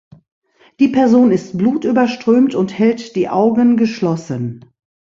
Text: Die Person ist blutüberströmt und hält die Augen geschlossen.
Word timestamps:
Die 0.79 0.87
Person 0.87 1.29
ist 1.31 1.59
blutüberströmt 1.59 2.55
und 2.55 2.75
hält 2.75 3.15
die 3.15 3.29
Augen 3.29 3.77
geschlossen. 3.77 4.65